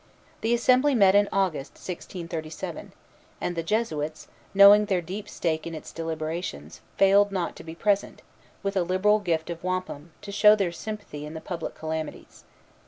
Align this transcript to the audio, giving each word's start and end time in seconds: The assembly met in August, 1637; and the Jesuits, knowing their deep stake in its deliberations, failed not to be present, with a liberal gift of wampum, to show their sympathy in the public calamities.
The 0.41 0.55
assembly 0.55 0.95
met 0.95 1.13
in 1.13 1.29
August, 1.31 1.73
1637; 1.73 2.91
and 3.39 3.55
the 3.55 3.61
Jesuits, 3.61 4.27
knowing 4.51 4.85
their 4.85 4.99
deep 4.99 5.29
stake 5.29 5.67
in 5.67 5.75
its 5.75 5.91
deliberations, 5.91 6.81
failed 6.97 7.31
not 7.31 7.55
to 7.57 7.63
be 7.63 7.75
present, 7.75 8.23
with 8.63 8.75
a 8.75 8.81
liberal 8.81 9.19
gift 9.19 9.51
of 9.51 9.63
wampum, 9.63 10.09
to 10.23 10.31
show 10.31 10.55
their 10.55 10.71
sympathy 10.71 11.23
in 11.23 11.35
the 11.35 11.39
public 11.39 11.75
calamities. 11.75 12.45